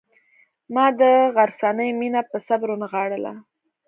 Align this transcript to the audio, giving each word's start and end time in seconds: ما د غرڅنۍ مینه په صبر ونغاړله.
ما 0.73 0.85
د 0.99 1.01
غرڅنۍ 1.35 1.89
مینه 1.99 2.21
په 2.29 2.37
صبر 2.47 2.67
ونغاړله. 2.71 3.33